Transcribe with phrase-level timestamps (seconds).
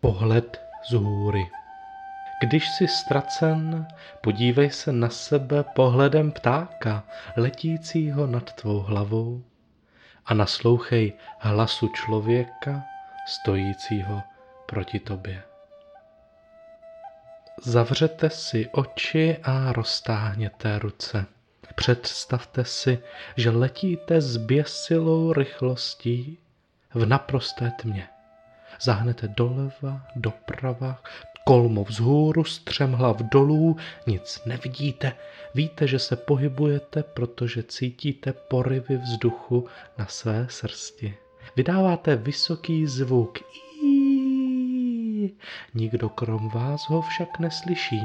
[0.00, 1.50] Pohled z hůry.
[2.40, 3.86] Když jsi ztracen,
[4.20, 7.04] podívej se na sebe pohledem ptáka,
[7.36, 9.44] letícího nad tvou hlavou
[10.26, 12.84] a naslouchej hlasu člověka,
[13.26, 14.22] stojícího
[14.66, 15.42] proti tobě.
[17.64, 21.26] Zavřete si oči a roztáhněte ruce.
[21.74, 22.98] Představte si,
[23.36, 26.38] že letíte s běsilou rychlostí
[26.94, 28.08] v naprosté tmě.
[28.80, 31.02] Zahnete doleva, doprava,
[31.44, 35.12] kolmo vzhůru, střemhlav dolů, nic nevidíte,
[35.54, 39.66] víte, že se pohybujete, protože cítíte poryvy vzduchu
[39.98, 41.14] na své srsti.
[41.56, 43.38] Vydáváte vysoký zvuk.
[45.74, 48.00] Nikdo krom vás ho však neslyší.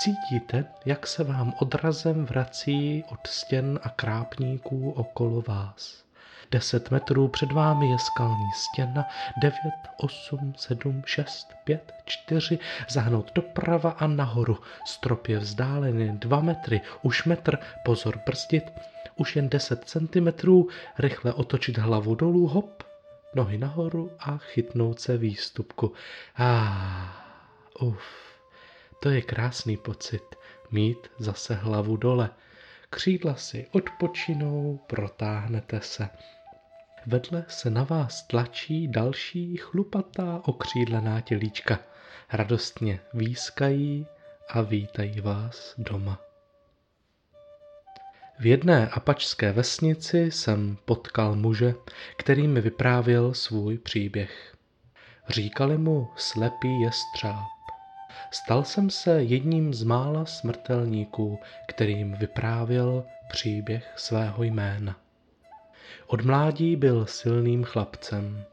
[0.00, 6.07] Cítíte, jak se vám odrazem vrací od stěn a krápníků okolo vás.
[6.50, 9.04] Deset metrů před vámi je skalní stěna,
[9.42, 14.58] devět, osm, sedm, šest, pět, čtyři, zahnout doprava a nahoru.
[14.86, 18.64] Strop je vzdálený dva metry, už metr, pozor brzdit,
[19.16, 20.68] už jen deset centimetrů,
[20.98, 22.82] rychle otočit hlavu dolů, hop,
[23.34, 25.92] nohy nahoru a chytnout se výstupku.
[26.36, 27.12] Ah,
[27.80, 28.02] uf,
[29.02, 30.22] to je krásný pocit,
[30.70, 32.30] mít zase hlavu dole.
[32.90, 36.08] Křídla si odpočinou, protáhnete se.
[37.10, 41.78] Vedle se na vás tlačí další chlupatá okřídlená tělíčka.
[42.32, 44.06] Radostně výskají
[44.48, 46.20] a vítají vás doma.
[48.38, 51.74] V jedné apačské vesnici jsem potkal muže,
[52.16, 54.56] který mi vyprávěl svůj příběh.
[55.28, 57.48] Říkali mu slepý jestřáb.
[58.30, 65.07] Stal jsem se jedním z mála smrtelníků, kterým vyprávěl příběh svého jména.
[66.10, 68.44] Od mládí byl silným chlapcem.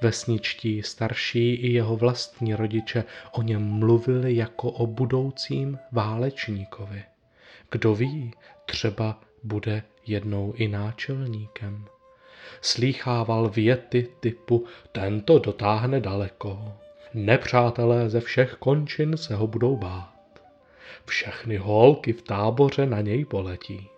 [0.00, 7.04] Vesničtí starší i jeho vlastní rodiče o něm mluvili jako o budoucím válečníkovi.
[7.70, 8.34] Kdo ví,
[8.66, 11.84] třeba bude jednou i náčelníkem.
[12.60, 16.72] Slýchával věty typu tento dotáhne daleko.
[17.14, 20.42] Nepřátelé ze všech končin se ho budou bát.
[21.04, 23.88] Všechny holky v táboře na něj poletí.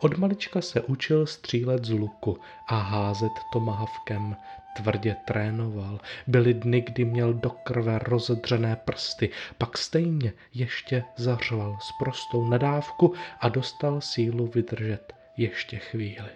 [0.00, 4.36] Od malička se učil střílet z luku a házet tomahavkem.
[4.76, 6.00] Tvrdě trénoval.
[6.26, 13.14] Byly dny, kdy měl do krve rozedřené prsty, pak stejně ještě zařval s prostou nadávku
[13.40, 16.30] a dostal sílu vydržet ještě chvíli.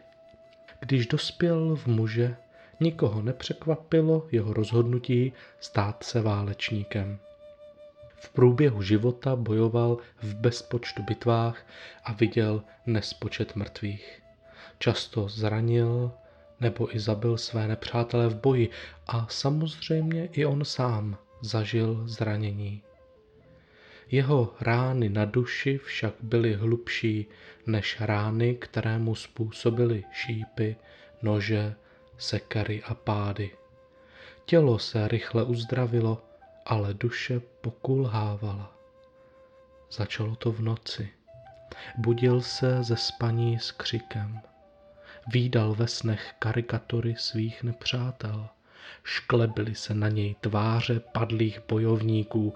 [0.81, 2.36] Když dospěl v muže,
[2.81, 7.19] nikoho nepřekvapilo jeho rozhodnutí stát se válečníkem.
[8.24, 11.66] V průběhu života bojoval v bezpočtu bitvách
[12.04, 14.22] a viděl nespočet mrtvých.
[14.78, 16.12] Často zranil
[16.60, 18.70] nebo i zabil své nepřátele v boji
[19.06, 22.82] a samozřejmě i on sám zažil zranění.
[24.10, 27.26] Jeho rány na duši však byly hlubší
[27.66, 30.76] než rány, které mu způsobily šípy,
[31.22, 31.74] nože,
[32.18, 33.50] sekery a pády.
[34.44, 36.22] Tělo se rychle uzdravilo,
[36.66, 38.72] ale duše pokulhávala.
[39.92, 41.10] Začalo to v noci.
[41.97, 44.41] Budil se ze spaní s křikem.
[45.32, 48.48] Výdal ve snech karikatury svých nepřátel.
[49.04, 52.54] Šklebily se na něj tváře padlých bojovníků,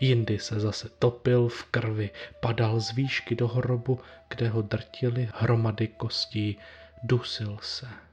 [0.00, 5.88] jindy se zase topil v krvi, padal z výšky do hrobu, kde ho drtili hromady
[5.88, 6.58] kostí,
[7.02, 8.07] dusil se.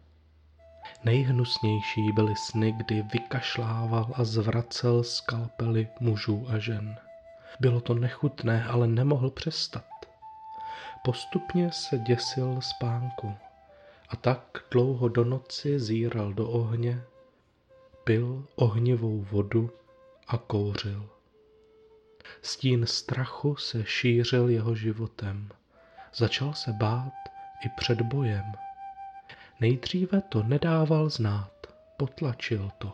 [1.05, 6.97] Nejhnusnější byly sny, kdy vykašlával a zvracel skalpely mužů a žen.
[7.59, 9.85] Bylo to nechutné, ale nemohl přestat.
[11.03, 13.35] Postupně se děsil spánku
[14.09, 17.01] a tak dlouho do noci zíral do ohně,
[18.03, 19.71] pil ohnivou vodu
[20.27, 21.09] a kouřil.
[22.41, 25.49] Stín strachu se šířil jeho životem.
[26.15, 27.13] Začal se bát
[27.65, 28.64] i před bojem.
[29.61, 31.51] Nejdříve to nedával znát,
[31.97, 32.93] potlačil to.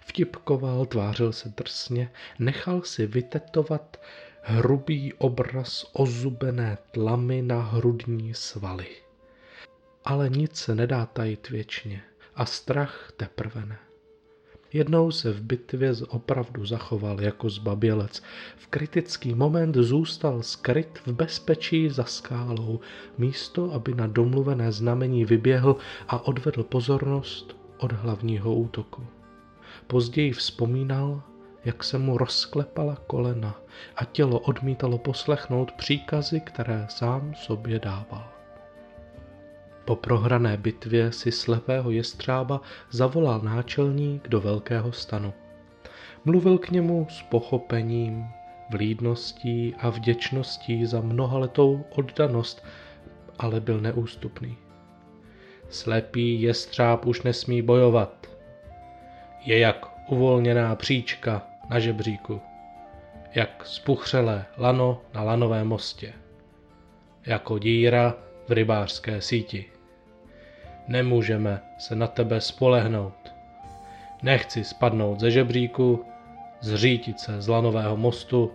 [0.00, 4.00] Vtipkoval, tvářil se drsně, nechal si vytetovat
[4.42, 8.88] hrubý obraz ozubené tlamy na hrudní svaly.
[10.04, 12.02] Ale nic se nedá tajit věčně
[12.34, 13.78] a strach teprve ne.
[14.72, 18.22] Jednou se v bitvě opravdu zachoval jako zbabělec.
[18.56, 22.80] V kritický moment zůstal skryt v bezpečí za skálou,
[23.18, 25.76] místo aby na domluvené znamení vyběhl
[26.08, 29.06] a odvedl pozornost od hlavního útoku.
[29.86, 31.22] Později vzpomínal,
[31.64, 33.60] jak se mu rozklepala kolena
[33.96, 38.37] a tělo odmítalo poslechnout příkazy, které sám sobě dával.
[39.88, 45.34] Po prohrané bitvě si slepého jestřába zavolal náčelník do velkého stanu.
[46.24, 48.26] Mluvil k němu s pochopením,
[48.70, 52.64] vlídností a vděčností za mnohaletou oddanost,
[53.38, 54.56] ale byl neústupný.
[55.68, 58.26] Slepý jestřáb už nesmí bojovat.
[59.44, 62.40] Je jak uvolněná příčka na žebříku,
[63.34, 66.12] jak spuchřelé lano na lanovém mostě,
[67.26, 68.14] jako díra
[68.48, 69.77] v rybářské síti.
[70.88, 73.34] Nemůžeme se na tebe spolehnout.
[74.22, 76.04] Nechci spadnout ze žebříku,
[76.60, 78.52] zřítit se z lanového mostu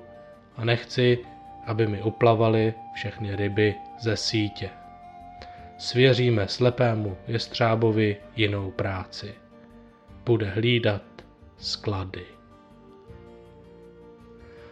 [0.56, 1.18] a nechci,
[1.66, 4.70] aby mi uplavaly všechny ryby ze sítě.
[5.78, 9.34] Svěříme slepému jestřábovi jinou práci.
[10.26, 11.02] Bude hlídat
[11.58, 12.26] sklady.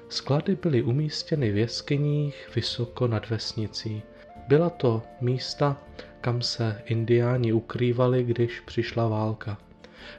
[0.09, 4.03] Sklady byly umístěny v jeskyních vysoko nad vesnicí.
[4.47, 5.77] Byla to místa,
[6.21, 9.57] kam se indiáni ukrývali, když přišla válka.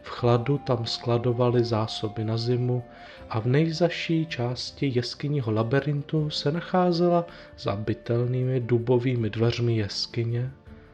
[0.03, 2.85] V chladu tam skladovali zásoby na zimu
[3.31, 7.27] a v nejzaší části jeskyního labirintu se nacházela
[7.59, 10.51] za bytelnými dubovými dveřmi jeskyně,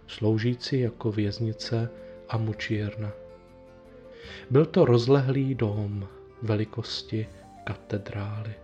[0.06, 1.90] sloužící jako věznice
[2.28, 3.12] a mučírna.
[4.50, 6.08] Byl to rozlehlý dom
[6.42, 7.26] velikosti
[7.64, 8.54] katedrály.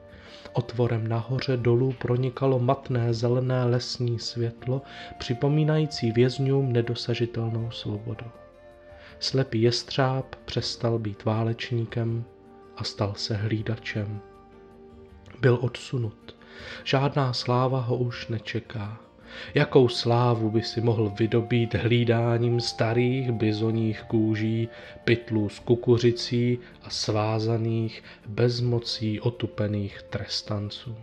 [0.55, 4.83] Otvorem nahoře dolů pronikalo matné zelené lesní světlo,
[5.19, 8.27] připomínající vězňům nedosažitelnou svobodu.
[9.19, 12.25] Slepý jestřáb přestal být válečníkem
[12.77, 14.21] a stal se hlídačem.
[15.41, 16.37] Byl odsunut.
[16.85, 19.04] Žádná sláva ho už nečeká.
[19.55, 24.69] Jakou slávu by si mohl vydobít hlídáním starých bizoních kůží,
[25.05, 30.97] pytlů s kukuřicí a svázaných, bezmocí otupených trestanců.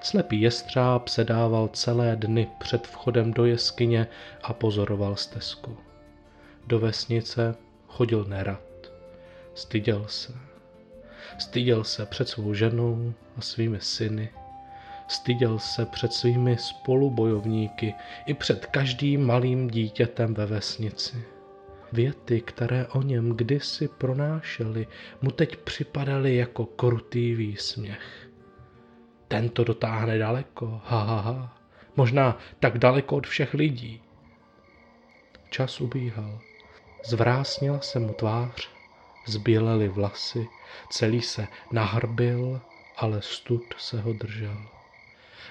[0.00, 4.06] Slepý jestřáb sedával celé dny před vchodem do jeskyně
[4.42, 5.76] a pozoroval stezku.
[6.66, 7.54] Do vesnice
[7.88, 8.60] chodil nerad.
[9.54, 10.32] Styděl se.
[11.38, 14.28] Styděl se před svou ženou a svými syny
[15.08, 17.94] Styděl se před svými spolubojovníky
[18.26, 21.24] i před každým malým dítětem ve vesnici.
[21.92, 24.86] Věty, které o něm kdysi pronášely,
[25.22, 28.28] mu teď připadaly jako krutý výsměch.
[29.28, 31.58] Ten to dotáhne daleko, ha, ha, ha.
[31.96, 34.02] Možná tak daleko od všech lidí.
[35.50, 36.40] Čas ubíhal.
[37.04, 38.68] Zvrásnila se mu tvář,
[39.26, 40.46] zbělely vlasy,
[40.90, 42.60] celý se nahrbil,
[42.96, 44.75] ale stud se ho držel.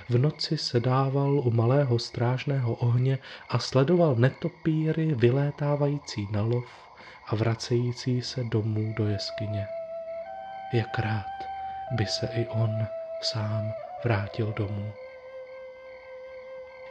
[0.10, 3.20] V noci sedával u malého strážného ohně
[3.50, 6.66] a sledoval netopíry vylétávající na lov
[7.28, 9.68] a vracející se domů do jeskyně.
[10.74, 11.32] Jak rád
[11.92, 12.88] by se i on
[13.22, 14.92] sám vrátil domů.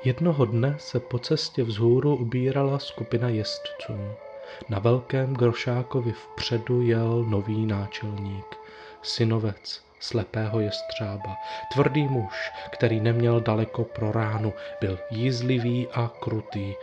[0.05, 4.13] Jednoho dne se po cestě vzhůru ubírala skupina jezdců.
[4.69, 8.57] Na velkém grošákovi vpředu jel nový náčelník,
[9.05, 11.37] synovec slepého jestřába.
[11.73, 16.75] Tvrdý muž, který neměl daleko pro ránu, byl jízlivý a krutý.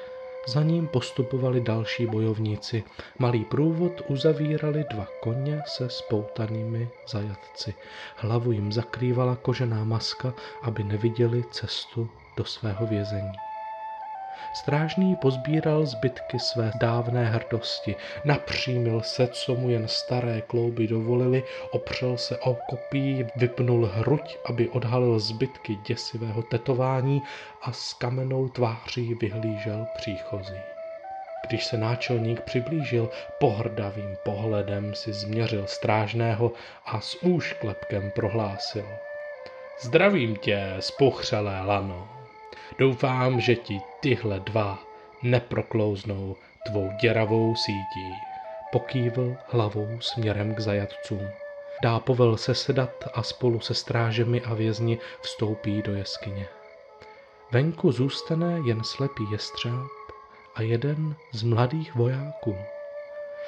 [0.48, 2.84] Za ním postupovali další bojovníci.
[3.20, 7.74] Malý průvod uzavírali dva koně se spoutanými zajatci.
[8.16, 13.51] Hlavu jim zakrývala kožená maska, aby neviděli cestu do svého vězení.
[14.54, 17.96] Strážný pozbíral zbytky své dávné hrdosti,
[18.26, 24.70] napřímil se, co mu jen staré klouby dovolili, opřel se o kopí, vypnul hruď, aby
[24.70, 27.22] odhalil zbytky děsivého tetování
[27.62, 30.62] a s kamenou tváří vyhlížel příchozí.
[31.48, 36.52] Když se náčelník přiblížil, pohrdavým pohledem si změřil strážného
[36.86, 38.86] a s úšklepkem prohlásil.
[39.82, 42.21] Zdravím tě, spochřelé lano.
[42.80, 44.80] Doufám, že ti tyhle dva
[45.24, 48.14] neproklouznou tvou děravou sítí.
[48.72, 51.30] Pokývl hlavou směrem k zajatcům.
[51.84, 56.48] Dá povel sesedat a spolu se strážemi a vězni vstoupí do jeskyně.
[57.52, 59.92] Venku zůstane jen slepý jestřáb
[60.56, 62.58] a jeden z mladých vojáků.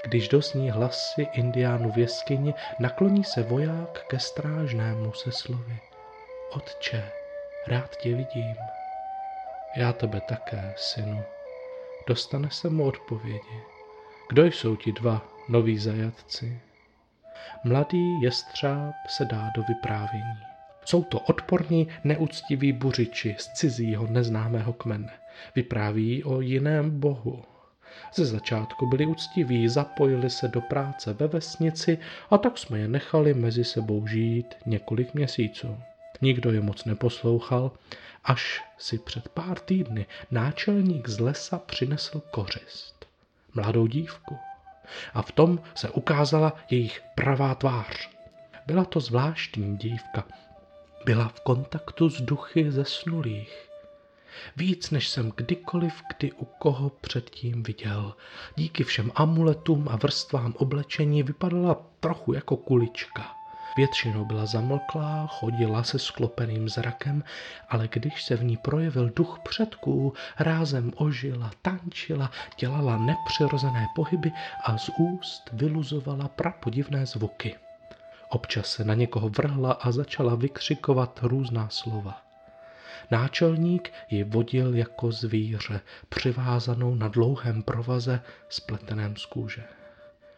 [0.04, 5.80] Když dosní hlasy indiánů v jeskyni, nakloní se voják ke strážnému se slovy.
[6.52, 7.12] Otče,
[7.68, 8.56] rád tě vidím.
[9.76, 11.24] Já tebe také, synu.
[12.08, 13.62] Dostane se mu odpovědi.
[14.30, 16.60] Kdo jsou ti dva noví zajatci?
[17.64, 20.38] Mladý jestřáb se dá do vyprávění.
[20.86, 25.14] Jsou to odporní, neúctiví buřiči z cizího neznámého kmene.
[25.56, 27.44] Vypráví o jiném bohu.
[28.16, 31.98] Ze začátku byli úctiví, zapojili se do práce ve vesnici
[32.30, 35.78] a tak jsme je nechali mezi sebou žít několik měsíců.
[36.22, 37.72] Nikdo je moc neposlouchal,
[38.24, 43.06] až si před pár týdny náčelník z lesa přinesl kořist.
[43.54, 44.38] Mladou dívku.
[45.14, 48.10] A v tom se ukázala jejich pravá tvář.
[48.68, 50.24] Byla to zvláštní dívka.
[51.06, 53.70] Byla v kontaktu s duchy zesnulých.
[54.56, 58.14] Víc, než jsem kdykoliv kdy u koho předtím viděl.
[58.56, 63.36] Díky všem amuletům a vrstvám oblečení vypadala trochu jako kulička.
[63.78, 67.24] Většinou byla zamlklá, chodila se sklopeným zrakem,
[67.70, 74.32] ale když se v ní projevil duch předků, rázem ožila, tančila, dělala nepřirozené pohyby
[74.64, 77.56] a z úst vyluzovala prapodivné zvuky.
[78.30, 82.22] Občas se na někoho vrhla a začala vykřikovat různá slova.
[83.12, 89.64] Náčelník ji vodil jako zvíře, přivázanou na dlouhém provaze spleteném z kůže.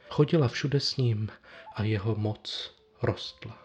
[0.09, 1.29] Chodila všude s ním
[1.75, 2.75] a jeho moc
[3.05, 3.57] rostla.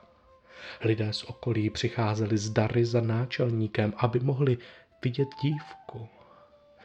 [0.80, 4.58] Lidé z okolí přicházeli z dary za náčelníkem, aby mohli
[5.04, 6.08] vidět dívku.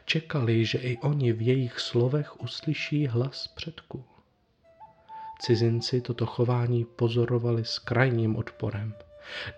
[0.04, 4.04] Čekali, že i oni v jejich slovech uslyší hlas předků.
[5.40, 8.94] Cizinci toto chování pozorovali s krajním odporem.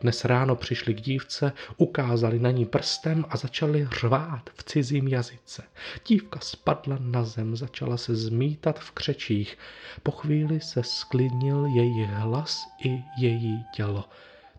[0.01, 5.63] Dnes ráno přišli k dívce, ukázali na ní prstem a začali řvát v cizím jazyce.
[6.07, 9.59] Dívka spadla na zem, začala se zmítat v křečích.
[10.03, 14.09] Po chvíli se sklidnil její hlas i její tělo.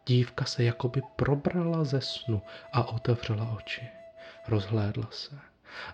[0.08, 2.42] Dívka se jakoby probrala ze snu
[2.74, 3.82] a otevřela oči.
[4.48, 5.40] Rozhlédla se.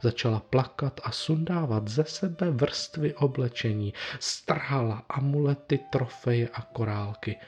[0.01, 3.93] Začala plakat a sundávat ze sebe vrstvy oblečení.
[4.19, 7.39] Strhala amulety, trofeje a korálky.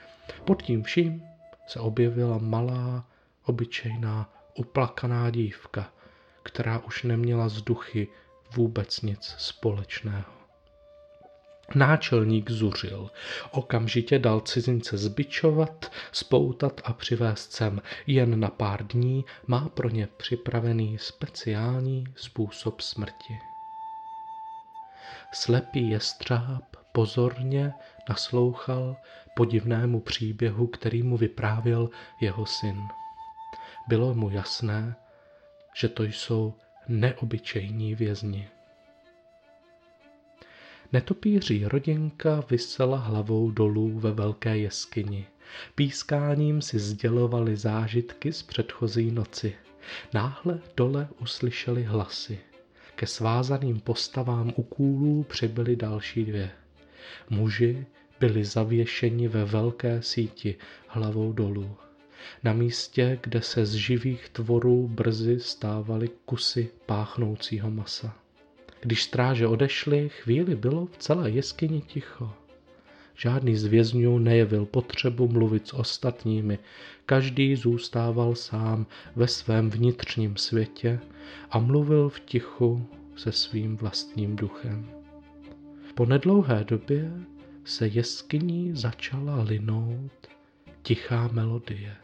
[0.46, 1.24] Pod tím vším
[1.68, 3.06] se objevila malá,
[3.44, 5.94] obyčejná, uplakaná dívka,
[6.44, 8.08] která už neměla z duchy
[8.56, 10.38] vůbec nic společného.
[11.76, 13.12] Náčelník zuřil.
[13.52, 17.82] Okamžitě dal cizince zbičovat, spoutat a přivést sem.
[18.08, 23.40] Jen na pár dní má pro ně připravený speciální způsob smrti.
[25.34, 27.74] Slepý jestřáb pozorně
[28.10, 28.96] naslouchal
[29.36, 31.90] podivnému příběhu, který mu vyprávěl
[32.22, 32.82] jeho syn.
[33.88, 34.96] Bylo mu jasné,
[35.76, 36.54] že to jsou
[36.88, 38.48] neobyčejní vězni.
[40.94, 45.26] Netopíří rodinka vysela hlavou dolů ve velké jeskyni.
[45.76, 49.56] Pískáním si sdělovali zážitky z předchozí noci.
[50.14, 52.40] Náhle dole uslyšeli hlasy.
[52.96, 56.52] Ke svázaným postavám u kůlů přibyly další dvě.
[57.30, 57.86] Muži
[58.20, 60.56] byli zavěšeni ve velké síti
[60.88, 61.76] hlavou dolů.
[62.44, 68.16] Na místě, kde se z živých tvorů brzy stávaly kusy páchnoucího masa.
[68.82, 72.34] Když stráže odešly, chvíli bylo v celé jeskyni ticho.
[73.16, 76.60] Žádný z vězňů nejevil potřebu mluvit s ostatními,
[77.06, 78.86] každý zůstával sám
[79.16, 81.00] ve svém vnitřním světě
[81.52, 84.97] a mluvil v tichu se svým vlastním duchem.
[85.98, 87.12] Po nedlouhé době
[87.66, 90.28] se jeskyní začala linout
[90.82, 91.96] tichá melodie.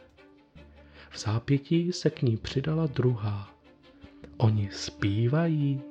[1.09, 3.53] V zápětí se k ní přidala druhá.
[4.37, 5.81] Oni zpívají.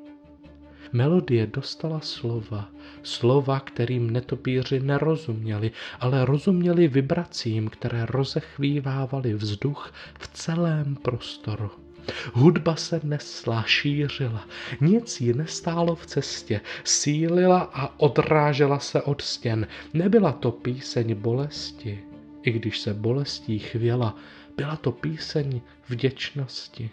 [0.93, 2.69] Melodie dostala slova,
[3.03, 11.71] slova, kterým netopíři nerozuměli, ale rozuměli vibracím, které rozechvívávaly vzduch v celém prostoru.
[12.33, 14.49] Hudba se nesla, šířila,
[14.81, 19.67] nic ji nestálo v cestě, sílila a odrážela se od stěn.
[19.95, 21.99] Nebyla to píseň bolesti,
[22.43, 24.17] i když se bolestí chvěla,
[24.57, 26.91] byla to píseň vděčnosti.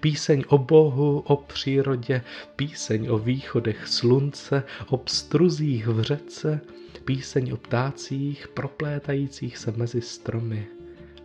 [0.00, 2.22] Píseň o Bohu, o přírodě,
[2.56, 6.60] píseň o východech slunce, o pstruzích v řece,
[7.04, 10.66] píseň o ptácích proplétajících se mezi stromy.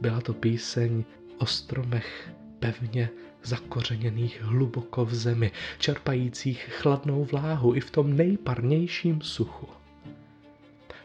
[0.01, 1.03] Byla to píseň
[1.37, 3.09] o stromech pevně
[3.43, 9.67] zakořeněných hluboko v zemi, čerpajících chladnou vláhu i v tom nejparnějším suchu.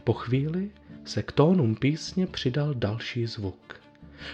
[0.05, 0.71] Po chvíli
[1.05, 3.81] se k tónům písně přidal další zvuk.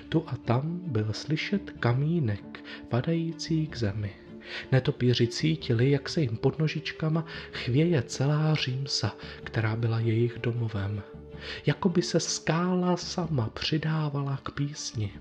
[0.08, 4.12] Tu a tam byl slyšet kamínek padající k zemi.
[4.72, 11.02] Netopíři cítili, jak se jim pod nožičkama chvěje celá Římsa, která byla jejich domovem.
[11.66, 15.12] Jakoby se skála sama přidávala k písni.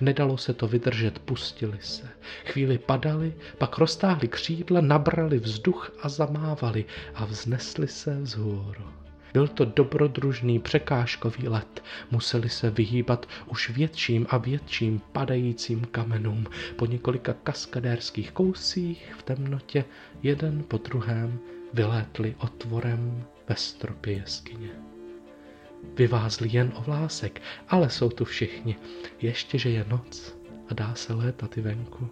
[0.00, 2.08] Nedalo se to vydržet, pustili se.
[2.44, 6.84] Chvíli padali, pak roztáhli křídla, nabrali vzduch a zamávali
[7.14, 8.84] a vznesli se vzhůru.
[9.32, 11.82] Byl to dobrodružný překážkový let.
[12.10, 16.46] Museli se vyhýbat už větším a větším padajícím kamenům.
[16.76, 19.84] Po několika kaskadérských kousích v temnotě
[20.22, 21.38] jeden po druhém
[21.74, 24.89] vylétli otvorem ve stropě jeskyně.
[25.94, 28.76] Vyvázli jen o vlásek, ale jsou tu všichni.
[29.20, 30.34] Ještě, že je noc
[30.70, 32.08] a dá se létat i venku.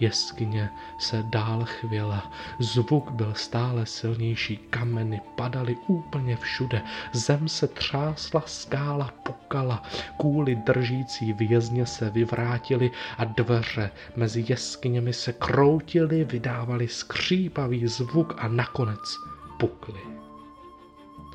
[0.00, 8.42] Jeskyně se dál chvěla, zvuk byl stále silnější, kameny padaly úplně všude, zem se třásla,
[8.46, 9.82] skála pukala,
[10.16, 18.48] kůly držící vězně se vyvrátily a dveře mezi jeskyněmi se kroutily, vydávaly skřípavý zvuk a
[18.48, 19.16] nakonec
[19.58, 20.23] pukly.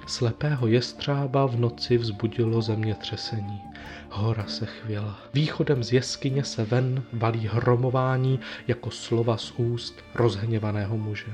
[0.10, 3.62] Slepého jestřába v noci vzbudilo zemětřesení.
[4.10, 5.20] Hora se chvěla.
[5.34, 11.34] Východem z jeskyně se ven valí hromování jako slova z úst rozhněvaného muže.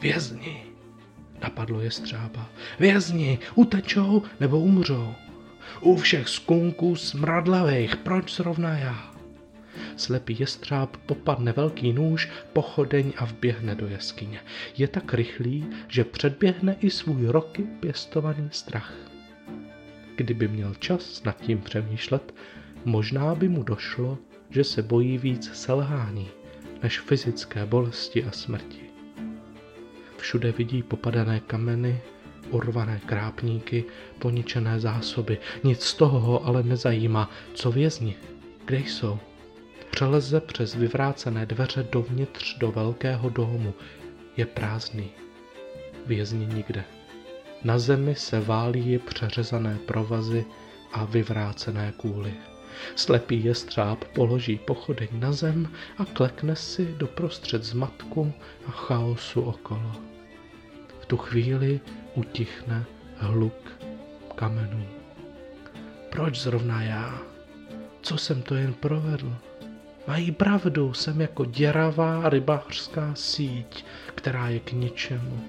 [0.00, 0.62] Vězni!
[1.42, 2.48] Napadlo jestřába.
[2.80, 3.38] Vězni!
[3.54, 5.14] Utečou nebo umřou?
[5.80, 9.15] U všech skunků smradlavých, proč zrovna já?
[9.96, 14.40] Slepý jestřáb popadne velký nůž, pochodeň a vběhne do jeskyně.
[14.76, 18.94] Je tak rychlý, že předběhne i svůj roky pěstovaný strach.
[20.16, 22.34] Kdyby měl čas nad tím přemýšlet,
[22.84, 24.18] možná by mu došlo,
[24.50, 26.28] že se bojí víc selhání
[26.82, 28.80] než fyzické bolesti a smrti.
[30.16, 32.00] Všude vidí popadané kameny,
[32.50, 33.84] urvané krápníky,
[34.18, 35.38] poničené zásoby.
[35.64, 38.16] Nic z toho ho ale nezajímá, co vězni,
[38.64, 39.18] kde jsou.
[39.90, 43.74] Přeleze přes vyvrácené dveře dovnitř do velkého domu.
[44.36, 45.10] Je prázdný.
[46.06, 46.84] Vězni nikde.
[47.64, 50.44] Na zemi se válí přeřezané provazy
[50.92, 52.34] a vyvrácené kůly.
[52.96, 58.32] Slepý jestřáb položí pochodeň na zem a klekne si doprostřed zmatku
[58.66, 59.92] a chaosu okolo.
[61.00, 61.80] V tu chvíli
[62.14, 62.84] utichne
[63.16, 63.72] hluk
[64.34, 64.86] kamenů.
[66.10, 67.18] Proč zrovna já?
[68.02, 69.36] Co jsem to jen provedl?
[70.08, 73.84] Mají pravdu, jsem jako děravá rybářská síť,
[74.14, 75.40] která je k ničemu.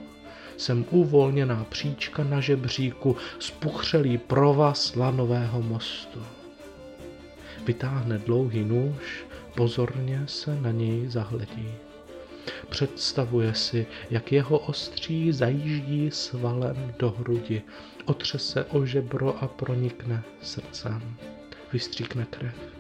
[0.58, 6.24] Jsem uvolněná příčka na žebříku, spuchřelý provaz lanového mostu.
[7.66, 11.70] Vytáhne dlouhý nůž, pozorně se na něj zahledí.
[12.70, 17.62] Představuje si, jak jeho ostří zajíždí svalem do hrudi,
[18.06, 21.16] otře se o žebro a pronikne srdcem.
[21.74, 22.77] Vystříkne krev.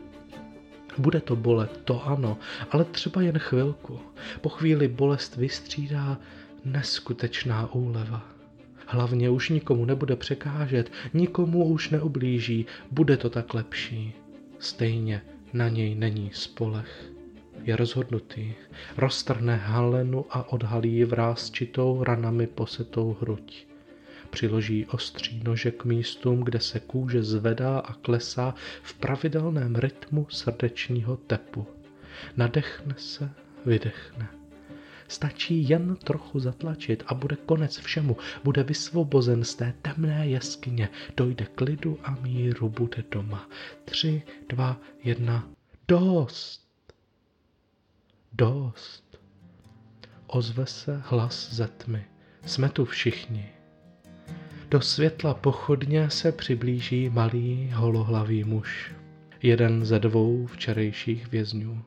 [0.97, 2.37] Bude to bolet, to ano,
[2.71, 3.99] ale třeba jen chvilku.
[4.41, 6.17] Po chvíli bolest vystřídá
[6.65, 8.25] neskutečná úleva.
[8.87, 14.13] Hlavně už nikomu nebude překážet, nikomu už neublíží, bude to tak lepší.
[14.59, 15.21] Stejně
[15.53, 17.11] na něj není spolech.
[17.63, 18.53] Je rozhodnutý,
[18.97, 23.66] roztrhne halenu a odhalí vrázčitou ranami posetou hruď
[24.37, 31.17] přiloží ostří nože k místům, kde se kůže zvedá a klesá v pravidelném rytmu srdečního
[31.17, 31.67] tepu.
[32.37, 33.29] Nadechne se,
[33.65, 34.27] vydechne.
[35.07, 38.17] Stačí jen trochu zatlačit a bude konec všemu.
[38.43, 40.89] Bude vysvobozen z té temné jeskyně.
[41.17, 43.49] Dojde k lidu a míru, bude doma.
[43.85, 45.49] Tři, dva, jedna.
[45.87, 46.67] Dost!
[48.33, 49.19] Dost!
[50.27, 52.05] Ozve se hlas ze tmy.
[52.45, 53.56] Jsme tu všichni.
[54.69, 58.91] Do světla pochodně se přiblíží malý holohlavý muž,
[59.43, 61.81] jeden ze dvou včerejších vězňů.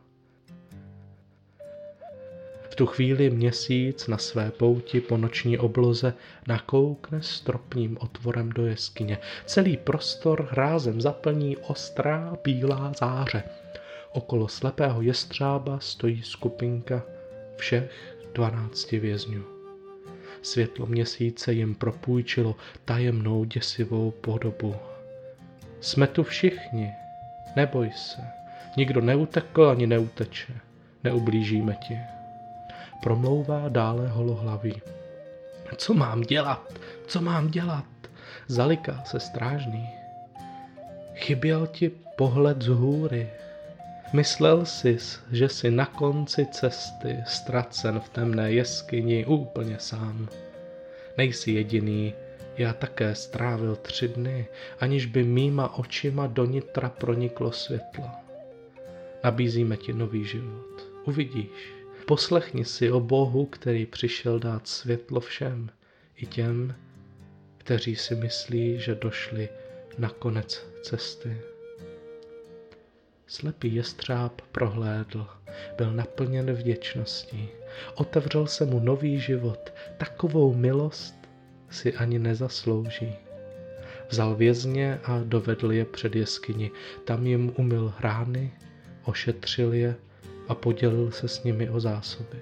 [2.71, 6.15] V tu chvíli měsíc na své pouti po noční obloze
[6.49, 9.19] nakoukne stropním otvorem do jeskyně.
[9.47, 13.43] Celý prostor rázem zaplní ostrá bílá záře.
[14.13, 17.03] Okolo slepého jestřába stojí skupinka
[17.57, 19.60] všech dvanácti vězňů.
[20.43, 24.77] Světlo měsíce jim propůjčilo tajemnou děsivou podobu.
[25.81, 26.93] Jsme tu všichni,
[27.57, 28.23] neboj se,
[28.77, 30.53] nikdo neutekl ani neuteče,
[31.05, 31.99] neublížíme ti.
[33.03, 34.83] Promlouvá dále holohlaví.
[35.77, 36.73] Co mám dělat?
[37.07, 37.85] Co mám dělat?
[38.49, 39.89] Zaliká se strážný.
[41.15, 43.31] Chyběl ti pohled z hůry,
[44.13, 44.99] Myslel jsi,
[45.33, 50.29] že jsi na konci cesty ztracen v temné jeskyni úplně sám.
[51.19, 52.15] Nejsi jediný,
[52.59, 54.47] já také strávil tři dny,
[54.81, 58.11] aniž by mýma očima do nitra proniklo světlo.
[59.25, 60.87] Nabízíme ti nový život.
[61.05, 61.73] Uvidíš.
[62.07, 65.71] Poslechni si o Bohu, který přišel dát světlo všem,
[66.17, 66.75] i těm,
[67.59, 69.49] kteří si myslí, že došli
[69.99, 71.50] na konec cesty.
[73.31, 75.27] Slepý jestřáb prohlédl,
[75.77, 77.49] byl naplněn vděčností.
[77.95, 81.15] Otevřel se mu nový život, takovou milost
[81.71, 83.13] si ani nezaslouží.
[84.09, 86.71] Vzal vězně a dovedl je před jeskyni,
[87.05, 88.53] tam jim umyl rány,
[89.05, 89.95] ošetřil je
[90.49, 92.39] a podělil se s nimi o zásoby.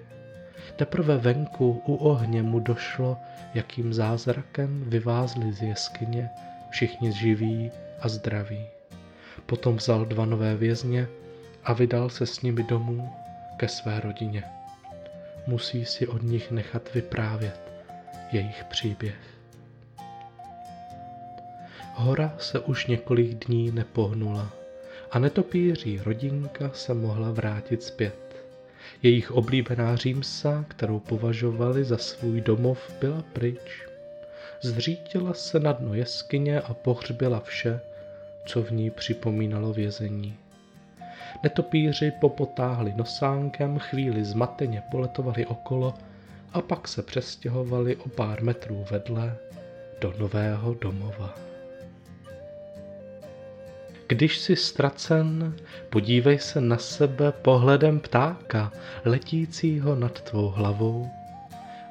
[0.77, 3.16] Teprve venku u ohně mu došlo,
[3.55, 6.29] jakým zázrakem vyvázli z jeskyně
[6.70, 7.70] všichni živí
[8.01, 8.77] a zdraví.
[9.48, 11.08] Potom vzal dva nové vězně
[11.64, 13.12] a vydal se s nimi domů
[13.56, 14.44] ke své rodině.
[15.46, 17.72] Musí si od nich nechat vyprávět
[18.32, 19.16] jejich příběh.
[21.94, 24.50] Hora se už několik dní nepohnula
[25.11, 28.37] a netopíří rodinka se mohla vrátit zpět.
[29.02, 33.87] Jejich oblíbená římsa, kterou považovali za svůj domov, byla pryč.
[34.62, 37.80] Zřítila se na dno jeskyně a pohřbila vše,
[38.48, 40.37] co v ní připomínalo vězení.
[41.42, 45.94] Netopíři popotáhli nosánkem, chvíli zmateně poletovali okolo
[46.52, 49.37] a pak se přestěhovali o pár metrů vedle
[50.00, 51.34] do nového domova.
[54.06, 55.56] Když jsi ztracen,
[55.90, 58.72] podívej se na sebe pohledem ptáka,
[59.04, 61.11] letícího nad tvou hlavou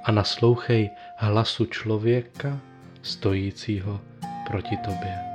[0.04, 2.60] a naslouchej hlasu člověka,
[3.02, 4.02] stojícího
[4.48, 5.27] proti tobě.